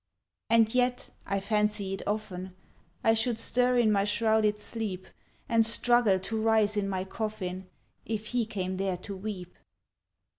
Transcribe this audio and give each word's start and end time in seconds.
And 0.49 0.73
yet 0.73 1.09
I 1.27 1.39
fancy 1.39 1.93
it 1.93 2.01
often 2.07 2.55
I 3.03 3.13
should 3.13 3.37
stir 3.37 3.77
in 3.77 3.91
my 3.91 4.03
shrouded 4.03 4.57
sleep, 4.57 5.05
And 5.47 5.63
struggle 5.63 6.17
to 6.21 6.41
rise 6.41 6.75
in 6.75 6.89
my 6.89 7.03
coffin, 7.03 7.69
If 8.03 8.25
he 8.33 8.47
came 8.47 8.77
there 8.77 8.97
to 8.97 9.15
weep. 9.15 9.53